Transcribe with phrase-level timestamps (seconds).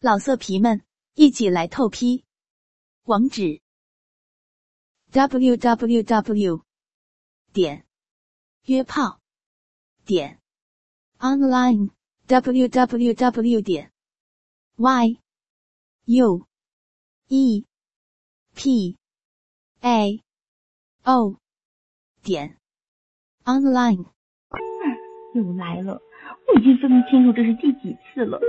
[0.00, 0.82] 老色皮们，
[1.14, 2.24] 一起来透批！
[3.02, 3.60] 网址
[5.10, 6.62] ：w w w
[7.52, 7.84] 点
[8.66, 9.18] 约炮
[10.06, 10.38] 点
[11.18, 11.90] online
[12.28, 13.90] w w w 点
[14.76, 15.18] y
[16.04, 16.46] u
[17.26, 17.64] e
[18.54, 18.96] p
[19.80, 20.22] a
[21.02, 21.40] o
[22.22, 22.56] 点
[23.42, 24.06] online。
[25.34, 26.00] 又来了，
[26.46, 28.40] 我已经分不清楚这是第几次了。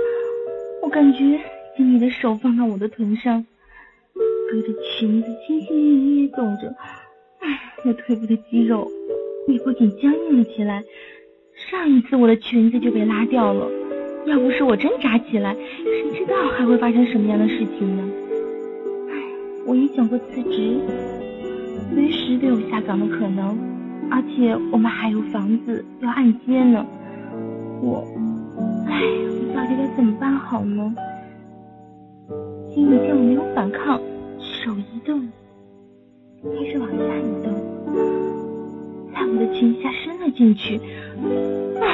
[0.82, 1.38] 我感觉
[1.76, 3.44] 经理的手放到我的臀上，
[4.50, 6.74] 隔着裙子轻轻捏捏动着，
[7.40, 7.48] 唉，
[7.84, 8.90] 我腿部的肌肉
[9.46, 10.82] 也不仅僵硬了起来。
[11.70, 13.70] 上一次我的裙子就被拉掉了，
[14.26, 18.10] 要不是我挣扎起来，谁知道还会发生什么样的事情呢？
[19.10, 19.14] 唉，
[19.66, 20.80] 我也想过辞职，
[21.94, 23.56] 随时都有下岗的可能，
[24.10, 26.84] 而且我们还有房子要按揭呢。
[27.82, 28.04] 我，
[28.88, 29.02] 唉，
[29.54, 30.94] 到底该怎么办好呢？
[32.72, 34.00] 经理见我没有反抗，
[34.38, 35.20] 手一动，
[36.42, 37.52] 开始往下移动，
[39.12, 40.76] 在我的裙下伸了进去。
[41.80, 41.84] 啊，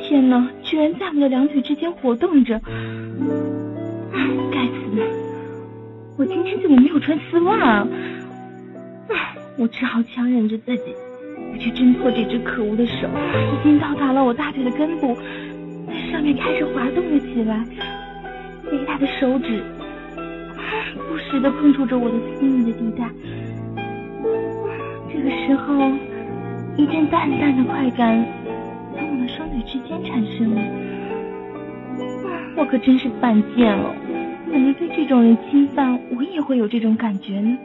[0.00, 2.60] 天哪，居然在我的两腿之间活动着！
[4.12, 4.72] 唉，该死，
[6.18, 7.88] 我今天怎么没有穿丝袜啊？
[9.58, 10.94] 我只好强忍着自己。
[11.58, 15.16] 去挣脱这只可恶的手，已经到达了我大腿的根部，
[16.10, 17.64] 上面开始滑动了起来。
[18.68, 19.62] 肥大的手指
[21.08, 23.08] 不时的碰触着我的私密的地带。
[25.12, 25.90] 这个时候，
[26.76, 28.26] 一阵淡淡的快感
[28.94, 30.60] 从我的双腿之间产生了。
[32.56, 33.94] 我可真是犯贱了，
[34.50, 37.56] 怎么被这种人侵犯，我也会有这种感觉呢？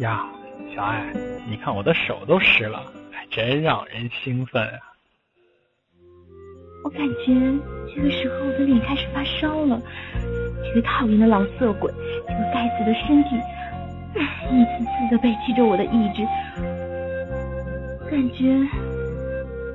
[0.00, 0.26] 呀。
[0.74, 1.06] 小爱，
[1.48, 4.92] 你看我的手都湿了，还真让人兴奋啊！
[6.86, 7.34] 我感觉
[7.92, 9.82] 这个时候我的脸开始发烧了。
[10.62, 11.92] 这个讨厌的老色鬼，
[12.28, 13.34] 这个该死的身体，
[14.52, 16.22] 一次次的背弃着我的意志。
[18.08, 18.46] 感觉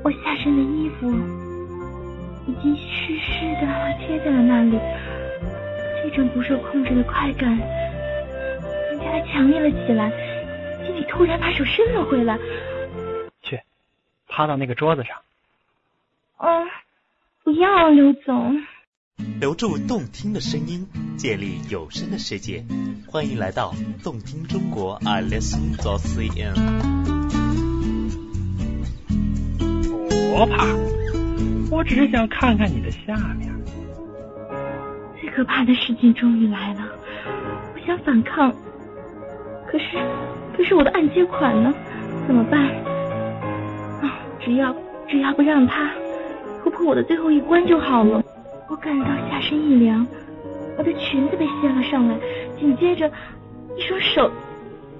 [0.06, 1.12] 我下身的衣服
[2.48, 3.68] 已经湿湿的
[4.00, 4.80] 贴在了那里，
[6.02, 7.58] 这种不受控制的快感
[8.90, 10.10] 更加的强烈了起来。
[10.86, 12.40] 经理突然把手伸了回来，
[13.42, 13.60] 去，
[14.30, 15.18] 趴到那个桌子上。
[16.38, 16.66] 嗯，
[17.44, 18.62] 不要，刘总。
[19.40, 20.88] 留住动听的声音，
[21.18, 22.64] 建立有声的世界，
[23.08, 26.54] 欢迎来到动听中国 i listen to CN。
[30.34, 30.68] 我怕，
[31.76, 33.52] 我只是想看看你的下面。
[35.20, 36.82] 最可怕的事情终于来了，
[37.74, 38.52] 我想反抗，
[39.68, 39.98] 可是。
[40.56, 41.74] 可是我的按揭款呢？
[42.28, 42.62] 怎么办？
[44.02, 44.76] 啊，只要
[45.10, 45.92] 只要不让他
[46.64, 48.24] 突破我的最后一关就好了。
[48.70, 50.06] 我感到下身一凉，
[50.78, 52.16] 我的裙子被掀了上来，
[52.58, 53.10] 紧接着
[53.76, 54.32] 一双手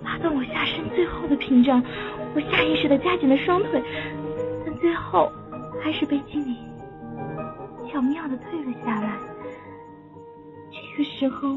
[0.04, 1.82] 拉动我下身最后的屏障，
[2.36, 3.82] 我下意识的夹紧了双腿，
[4.66, 5.32] 但最后
[5.82, 6.58] 还是被经理
[7.92, 9.18] 巧妙的退了下来。
[10.72, 11.50] 这个时候，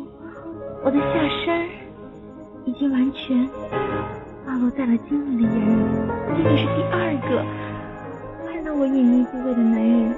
[0.85, 1.85] 我的下身。
[2.67, 3.47] 已经完全
[4.47, 5.85] 暴露在了经理的眼里，
[6.35, 7.45] 这也是第二个
[8.77, 10.17] 我隐秘部位的男人。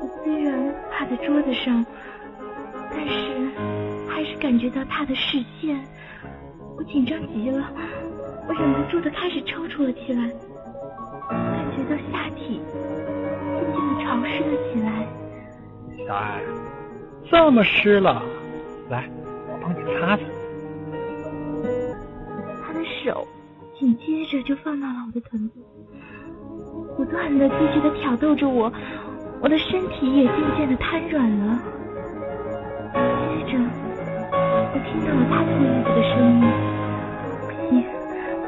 [0.00, 1.84] 我虽然趴在桌子上，
[2.90, 3.12] 但是
[4.08, 5.78] 还是感觉到他的视线。
[6.76, 7.68] 我紧张极了，
[8.48, 10.22] 我忍不住的开始抽搐了起来，
[11.28, 12.60] 感觉到下体
[13.56, 15.06] 渐渐的潮湿了起来。
[16.06, 16.40] 小爱，
[17.30, 18.22] 这么湿了，
[18.88, 19.10] 来，
[19.48, 20.22] 我帮你擦擦。
[22.64, 23.26] 他的手
[23.78, 25.60] 紧接着就放到了我的臀部，
[26.96, 28.72] 不断的、继续的挑逗着我，
[29.40, 31.58] 我的身体也渐渐的瘫软了。
[32.92, 33.58] 接着，
[34.30, 36.42] 我听到了他脱衣服的声音。
[37.40, 37.84] 不行，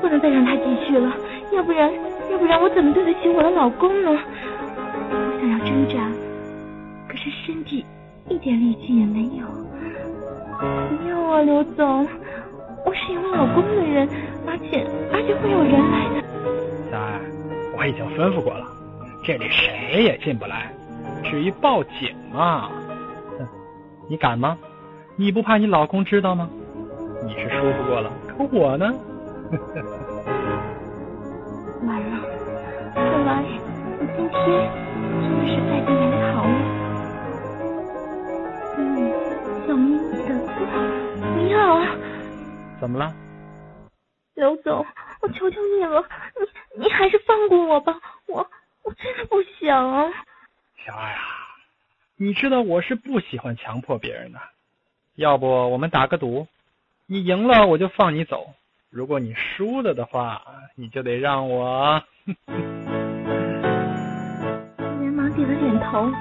[0.00, 1.12] 不能再让他继续了，
[1.52, 1.90] 要不然，
[2.30, 4.10] 要不然我怎么对得起我的老公呢？
[4.10, 5.94] 我想要挣扎，
[7.08, 7.84] 可是身体
[8.28, 9.46] 一点力气也没有。
[10.58, 12.06] 不要啊，刘总，
[12.84, 14.08] 我是有老公的人。
[14.46, 16.22] 而且而且会有人来的，
[16.90, 17.18] 小爱，
[17.84, 18.64] 我已经吩咐过了，
[19.22, 20.72] 这里谁也进不来。
[21.22, 22.70] 至于报警嘛，
[23.38, 23.46] 哼，
[24.08, 24.56] 你敢吗？
[25.16, 26.48] 你不怕你老公知道吗？
[27.26, 28.90] 你是舒服过了，可我呢？
[31.86, 32.16] 完了，
[32.94, 33.44] 看来
[33.98, 34.42] 我今天
[35.20, 36.56] 真的是在进研讨了。
[38.78, 38.80] 嗯，
[39.68, 40.32] 小咪咪的，
[41.34, 41.84] 不要啊！
[42.80, 43.12] 怎么了？
[44.36, 44.82] 刘总，
[45.24, 46.04] 我求求你了，
[46.76, 48.46] 你你还是放过我吧，我
[48.82, 50.12] 我真的不想。
[50.84, 51.22] 小爱啊，
[52.16, 54.38] 你知道我是不喜欢强迫别人的。
[55.14, 56.46] 要不我们打个赌，
[57.06, 58.52] 你赢了我就放你走，
[58.90, 60.42] 如果你输了的话，
[60.74, 62.02] 你就得让我。
[65.00, 66.12] 连忙点了点头。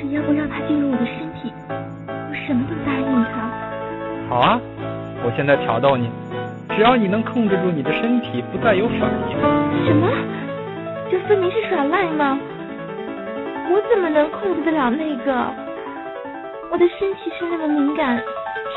[0.00, 3.50] 只要不让他进入我的身体，我什么都答应他。
[4.30, 4.58] 好啊，
[5.24, 6.10] 我现在挑逗你，
[6.76, 9.36] 只要你能控制住你的身体，不再有反应。
[9.86, 10.08] 什么？
[11.10, 12.38] 这分明是耍赖吗？
[13.70, 15.32] 我怎么能控制得了那个？
[16.70, 18.18] 我的身体是那么敏感，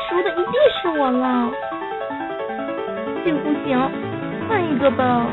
[0.08, 0.52] 输的一定
[0.82, 1.50] 是我了。
[3.24, 3.78] 这不行，
[4.48, 5.04] 换一个吧。
[5.04, 5.26] 啊？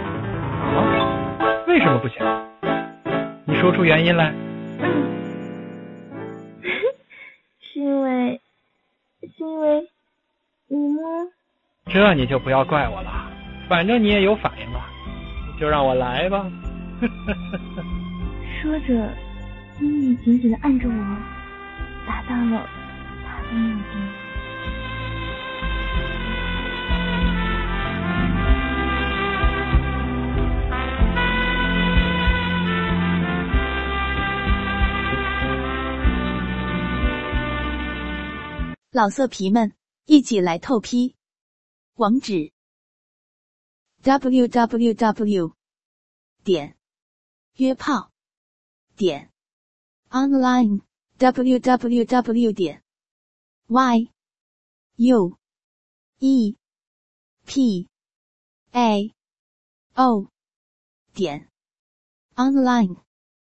[1.68, 2.26] 为什么不行？
[3.46, 4.32] 你说出原因来。
[4.80, 4.86] 是
[11.94, 13.30] 这你就不要怪我了，
[13.70, 14.84] 反正你也有反应了，
[15.60, 16.44] 就让我来吧。
[18.60, 19.10] 说着，
[19.78, 21.18] 金玉紧紧的按着我，
[22.08, 22.68] 达到了
[23.24, 24.00] 他的目的。
[38.92, 39.72] 老色皮们，
[40.08, 41.16] 一起来透批！
[41.96, 42.52] 网址
[44.02, 45.56] ：w w w
[46.44, 46.76] 点
[47.54, 48.12] 约炮
[48.96, 49.32] 点
[50.10, 50.82] online
[51.18, 52.84] w w w 点
[53.68, 54.10] y
[54.96, 55.38] u
[56.18, 56.56] e
[57.46, 57.88] p
[58.72, 59.14] a
[59.94, 60.28] o
[61.14, 61.48] 点
[62.36, 63.13] online。